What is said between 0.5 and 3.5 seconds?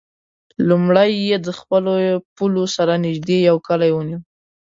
لومړی یې د خپلو پولو سره نژدې